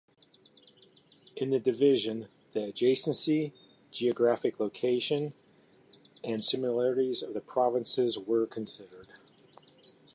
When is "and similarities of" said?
6.23-7.35